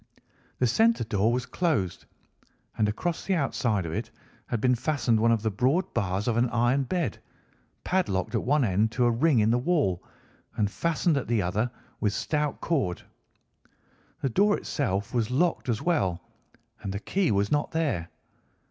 The 0.57 0.65
centre 0.65 1.03
door 1.03 1.31
was 1.31 1.45
closed, 1.45 2.05
and 2.75 2.89
across 2.89 3.23
the 3.23 3.35
outside 3.35 3.85
of 3.85 3.93
it 3.93 4.09
had 4.47 4.59
been 4.59 4.73
fastened 4.73 5.19
one 5.19 5.31
of 5.31 5.43
the 5.43 5.51
broad 5.51 5.93
bars 5.93 6.27
of 6.27 6.37
an 6.37 6.49
iron 6.49 6.85
bed, 6.85 7.21
padlocked 7.83 8.33
at 8.33 8.41
one 8.41 8.63
end 8.65 8.91
to 8.93 9.05
a 9.05 9.11
ring 9.11 9.37
in 9.37 9.51
the 9.51 9.59
wall, 9.59 10.03
and 10.57 10.71
fastened 10.71 11.17
at 11.17 11.27
the 11.27 11.43
other 11.43 11.69
with 11.99 12.13
stout 12.13 12.61
cord. 12.61 13.03
The 14.23 14.29
door 14.29 14.57
itself 14.57 15.13
was 15.13 15.29
locked 15.29 15.69
as 15.69 15.83
well, 15.83 16.19
and 16.81 16.91
the 16.91 16.99
key 16.99 17.29
was 17.29 17.51
not 17.51 17.69
there. 17.69 18.09